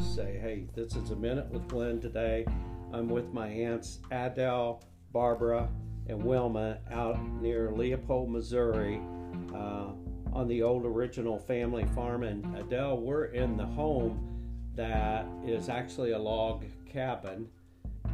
just 0.00 0.14
say, 0.14 0.38
hey, 0.40 0.64
this 0.74 0.96
is 0.96 1.10
a 1.10 1.16
minute 1.16 1.46
with 1.50 1.66
Glen 1.68 2.00
today. 2.00 2.46
I'm 2.92 3.08
with 3.08 3.34
my 3.34 3.48
aunts 3.48 3.98
Adele, 4.10 4.82
Barbara, 5.12 5.68
and 6.08 6.24
Wilma 6.24 6.78
out 6.90 7.20
near 7.40 7.70
Leopold, 7.70 8.30
Missouri, 8.30 9.00
uh, 9.54 9.88
on 10.32 10.48
the 10.48 10.62
old 10.62 10.86
original 10.86 11.38
family 11.38 11.84
farm. 11.94 12.22
And 12.22 12.56
Adele, 12.56 12.98
we're 12.98 13.26
in 13.26 13.58
the 13.58 13.66
home 13.66 14.26
that 14.74 15.26
is 15.44 15.68
actually 15.68 16.12
a 16.12 16.18
log 16.18 16.64
cabin, 16.86 17.46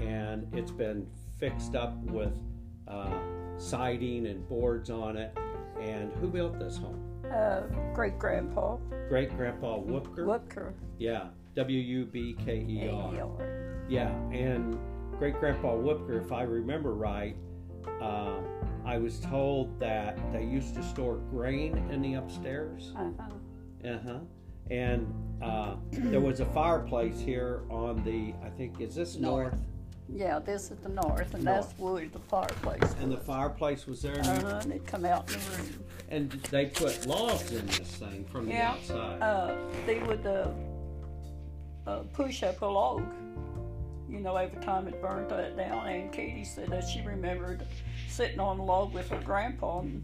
and 0.01 0.53
it's 0.53 0.73
been 0.73 1.07
fixed 1.39 1.77
up 1.77 1.97
with 2.05 2.37
uh, 2.89 3.17
siding 3.59 4.27
and 4.27 4.49
boards 4.49 4.91
on 4.91 5.17
it. 5.17 5.37
And 5.81 6.13
who 6.15 6.27
built 6.27 6.59
this 6.59 6.79
home? 6.79 7.01
Uh, 7.33 7.61
great 7.95 8.19
grandpa. 8.19 8.77
Great 9.09 9.37
Grandpa 9.37 9.79
Wubker. 9.79 10.25
Wubker. 10.25 10.73
Yeah, 10.99 11.29
W 11.57 11.79
U 11.81 12.05
B 12.05 12.37
K 12.45 12.65
E 12.69 12.89
R. 12.89 13.85
Yeah, 13.89 14.11
and 14.31 14.79
Great 15.19 15.39
Grandpa 15.41 15.73
Wubker, 15.73 16.23
if 16.23 16.31
I 16.33 16.43
remember 16.43 16.93
right, 16.95 17.37
uh, 18.01 18.37
I 18.85 18.99
was 18.99 19.19
told 19.21 19.81
that 19.81 20.19
they 20.33 20.45
used 20.45 20.75
to 20.75 20.83
store 20.83 21.17
grain 21.31 21.77
in 21.91 22.03
the 22.03 22.15
upstairs. 22.15 22.93
Uh-huh. 22.97 23.89
Uh 23.89 23.99
huh. 24.05 24.19
And 24.71 25.13
uh, 25.43 25.77
there 25.93 26.21
was 26.21 26.41
a 26.41 26.45
fireplace 26.47 27.19
here 27.21 27.63
on 27.71 28.03
the, 28.05 28.35
I 28.45 28.51
think, 28.51 28.81
is 28.81 28.95
this 28.95 29.17
north? 29.17 29.53
North. 29.53 29.63
Yeah, 30.09 30.39
this 30.39 30.71
is 30.71 30.79
the 30.79 30.89
north, 30.89 31.35
and 31.35 31.45
that's 31.45 31.73
where 31.79 32.07
the 32.07 32.19
fireplace. 32.19 32.95
And 33.01 33.11
the 33.11 33.17
fireplace 33.17 33.87
was 33.87 34.03
there, 34.03 34.15
and, 34.19 34.27
Uh-huh, 34.27 34.59
and 34.63 34.73
it 34.73 34.87
come 34.87 35.05
out 35.05 35.33
in 35.33 35.39
the 35.41 35.57
room. 35.57 35.85
and 36.11 36.31
they 36.51 36.67
put 36.67 37.07
logs 37.07 37.51
in 37.51 37.67
this 37.67 37.79
thing 37.97 38.25
from 38.27 38.47
the 38.47 38.57
outside? 38.57 39.19
Yeah. 39.19 39.27
Uh, 39.27 39.57
they 39.87 39.99
would 40.01 40.25
uh, 40.27 40.49
uh, 41.87 42.01
push 42.13 42.43
up 42.43 42.61
a 42.63 42.67
log, 42.67 43.03
you 44.09 44.21
know, 44.21 44.37
every 44.37 44.61
time 44.63 44.87
it 44.89 45.01
burned 45.01 45.31
that 45.31 45.57
down. 45.57 45.87
And 45.89 46.13
Katie 46.13 46.45
said 46.45 46.69
that 46.71 46.87
she 46.89 47.01
remembered 47.03 47.63
sitting 48.09 48.41
on 48.41 48.59
the 48.59 48.63
log 48.65 48.93
with 48.93 49.09
her 49.11 49.21
grandpa 49.25 49.81
and 49.81 50.03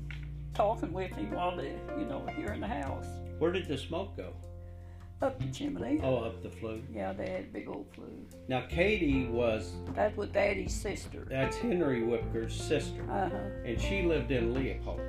talking 0.55 0.93
with 0.93 1.13
him 1.13 1.31
while 1.33 1.57
they, 1.57 1.75
you 1.99 2.05
know, 2.05 2.25
here 2.37 2.53
in 2.53 2.61
the 2.61 2.67
house. 2.67 3.07
Where 3.39 3.53
did 3.53 3.67
the 3.69 3.79
smoke 3.79 4.17
go? 4.17 4.33
Up 5.21 5.39
the 5.39 5.47
chimney. 5.53 6.01
Oh, 6.03 6.17
up 6.17 6.43
the 6.43 6.51
flue. 6.51 6.83
Yeah, 6.93 7.13
they 7.13 7.29
had 7.31 7.53
big 7.53 7.69
old 7.69 7.87
flue. 7.95 8.11
Now, 8.49 8.63
Katie 8.69 9.27
was, 9.27 9.73
That 9.95 10.17
was 10.17 10.29
Daddy's 10.31 10.75
sister. 10.75 11.25
that's 11.31 11.57
Henry 11.57 12.01
Wubker's 12.01 12.53
sister, 12.61 13.03
Uh 13.09 13.29
huh. 13.31 13.37
and 13.65 13.81
she 13.81 14.03
lived 14.03 14.33
in 14.33 14.53
Leopold. 14.53 15.01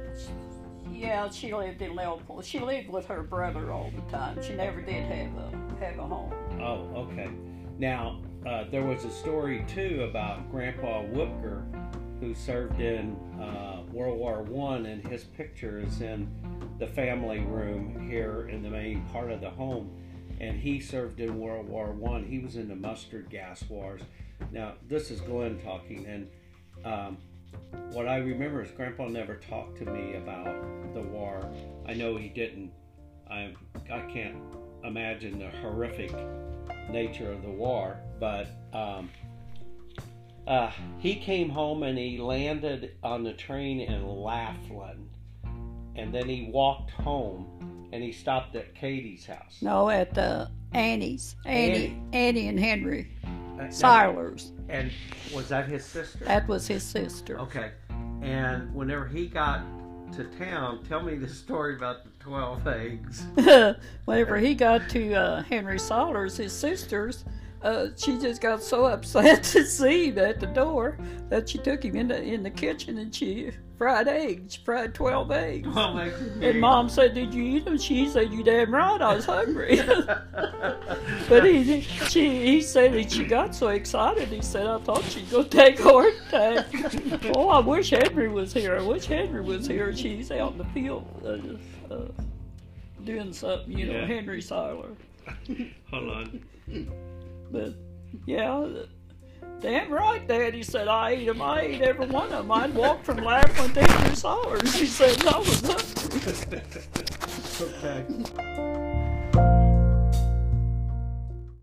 Yeah, 0.91 1.29
she 1.31 1.51
lived 1.53 1.81
in 1.81 1.95
Leopold. 1.95 2.45
She 2.45 2.59
lived 2.59 2.89
with 2.89 3.07
her 3.07 3.23
brother 3.23 3.71
all 3.71 3.91
the 3.95 4.11
time. 4.15 4.41
She 4.43 4.53
never 4.53 4.81
did 4.81 5.03
have 5.05 5.35
a 5.35 5.72
home. 5.91 6.33
Oh, 6.61 7.07
okay. 7.11 7.29
Now, 7.77 8.21
uh, 8.45 8.65
there 8.69 8.83
was 8.83 9.05
a 9.05 9.11
story 9.11 9.65
too 9.67 10.07
about 10.09 10.49
Grandpa 10.51 11.03
Wubker, 11.03 11.63
who 12.19 12.33
served 12.33 12.79
in 12.79 13.15
uh, 13.41 13.83
World 13.91 14.17
War 14.17 14.41
One, 14.43 14.85
and 14.85 15.05
his 15.07 15.23
picture 15.23 15.79
is 15.79 16.01
in 16.01 16.29
the 16.79 16.87
family 16.87 17.39
room 17.39 18.07
here 18.09 18.47
in 18.49 18.63
the 18.63 18.69
main 18.69 19.01
part 19.11 19.31
of 19.31 19.41
the 19.41 19.49
home. 19.49 19.91
And 20.39 20.59
he 20.59 20.79
served 20.79 21.19
in 21.19 21.39
World 21.39 21.67
War 21.67 21.91
One. 21.91 22.23
He 22.23 22.39
was 22.39 22.55
in 22.55 22.67
the 22.67 22.75
mustard 22.75 23.29
gas 23.29 23.63
wars. 23.69 24.01
Now, 24.51 24.73
this 24.87 25.11
is 25.11 25.21
Glen 25.21 25.59
talking, 25.63 26.05
and 26.05 26.27
um, 26.85 27.17
what 27.91 28.07
I 28.07 28.17
remember 28.17 28.61
is 28.61 28.71
Grandpa 28.71 29.07
never 29.07 29.35
talked 29.35 29.77
to 29.77 29.85
me 29.85 30.15
about 30.15 30.93
the 30.93 31.01
war. 31.01 31.49
I 31.87 31.93
know 31.93 32.17
he 32.17 32.29
didn't. 32.29 32.71
I 33.29 33.53
I 33.91 34.01
can't 34.01 34.35
imagine 34.83 35.39
the 35.39 35.49
horrific 35.61 36.11
nature 36.89 37.31
of 37.31 37.41
the 37.41 37.49
war, 37.49 37.97
but 38.19 38.47
um, 38.73 39.09
uh, 40.47 40.71
he 40.99 41.15
came 41.15 41.49
home 41.49 41.83
and 41.83 41.97
he 41.97 42.17
landed 42.17 42.95
on 43.03 43.23
the 43.23 43.33
train 43.33 43.79
in 43.79 44.03
Laflin, 44.03 45.05
and 45.95 46.13
then 46.13 46.27
he 46.27 46.49
walked 46.51 46.91
home 46.91 47.47
and 47.93 48.03
he 48.03 48.11
stopped 48.11 48.55
at 48.55 48.73
Katie's 48.73 49.25
house. 49.25 49.59
No, 49.61 49.89
at 49.89 50.17
uh, 50.17 50.47
Annie's. 50.73 51.35
Annie, 51.45 52.01
Annie 52.11 52.47
and 52.47 52.59
Henry 52.59 53.11
Uh, 53.59 53.69
Silers. 53.69 54.51
And 54.67 54.91
was 55.33 55.49
that 55.49 55.67
his 55.69 55.85
sister? 55.85 56.25
That 56.25 56.47
was 56.47 56.65
his 56.67 56.81
sister. 56.81 57.39
Okay. 57.39 57.71
And 58.23 58.73
whenever 58.73 59.07
he 59.07 59.27
got 59.27 59.61
to 60.17 60.23
town, 60.25 60.83
tell 60.87 61.01
me 61.01 61.15
the 61.15 61.27
story 61.27 61.75
about 61.75 62.03
the 62.03 62.09
12 62.19 62.67
eggs. 62.67 63.25
Whenever 64.05 64.37
he 64.37 64.53
got 64.53 64.87
to 64.89 65.13
uh, 65.13 65.43
Henry 65.43 65.79
Silers, 65.79 66.37
his 66.37 66.53
sister's, 66.53 67.25
uh, 67.63 67.87
she 67.97 68.19
just 68.19 68.41
got 68.41 68.61
so 68.61 68.85
upset 68.95 69.43
to 69.43 69.65
see 69.65 70.07
him 70.09 70.17
at 70.19 70.39
the 70.39 70.47
door 70.47 70.97
that 71.29 71.49
she 71.49 71.57
took 71.57 71.83
him 71.83 71.95
in 71.95 72.07
the 72.09 72.21
in 72.21 72.43
the 72.43 72.49
kitchen 72.49 72.97
and 72.97 73.13
she 73.13 73.51
fried 73.77 74.07
eggs, 74.07 74.55
fried 74.55 74.93
twelve 74.93 75.31
eggs. 75.31 75.67
That 75.73 76.13
could 76.15 76.39
be- 76.39 76.49
And 76.49 76.61
mom 76.61 76.89
said, 76.89 77.13
"Did 77.13 77.33
you 77.33 77.43
eat 77.43 77.65
them?" 77.65 77.77
She 77.77 78.07
said, 78.07 78.31
"You 78.31 78.43
damn 78.43 78.73
right, 78.73 79.01
I 79.01 79.15
was 79.15 79.25
hungry." 79.25 79.77
but 81.29 81.43
he, 81.45 81.81
she, 81.81 82.45
he 82.45 82.61
said 82.61 82.93
that 82.93 83.11
she 83.11 83.23
got 83.25 83.55
so 83.55 83.69
excited. 83.69 84.27
He 84.27 84.41
said, 84.41 84.67
"I 84.67 84.77
thought 84.79 85.03
she'd 85.05 85.29
go 85.31 85.43
take 85.43 85.79
a 85.79 85.83
heart 85.83 86.13
attack." 86.27 86.67
oh, 87.35 87.49
I 87.49 87.59
wish 87.59 87.89
Henry 87.89 88.29
was 88.29 88.53
here. 88.53 88.77
I 88.77 88.81
wish 88.81 89.05
Henry 89.05 89.41
was 89.41 89.67
here. 89.67 89.95
She's 89.95 90.31
out 90.31 90.51
in 90.53 90.57
the 90.59 90.65
field 90.65 91.05
uh, 91.89 91.93
uh, 91.93 92.07
doing 93.03 93.33
something, 93.33 93.71
you 93.77 93.87
know, 93.87 93.99
Yeah. 93.99 94.05
Henry 94.05 94.41
Siler. 94.41 94.95
Hold 95.91 96.09
on. 96.09 96.41
But 97.53 97.75
yeah. 98.25 98.67
Damn 99.61 99.91
right, 99.93 100.27
Dad. 100.27 100.55
He 100.55 100.63
said, 100.63 100.87
I 100.87 101.11
ate 101.11 101.27
them. 101.27 101.41
I 101.41 101.61
ate 101.61 101.81
every 101.81 102.07
one 102.07 102.25
of 102.25 102.31
them. 102.31 102.51
I'd 102.51 102.73
walk 102.73 103.05
from 103.05 103.19
Laflin 103.19 103.73
to 103.75 103.83
Henry 103.85 104.15
Silers. 104.15 104.73
He 104.73 104.87
said, 104.87 105.25
I 105.25 105.37
was 105.37 105.61
hungry. 107.61 108.89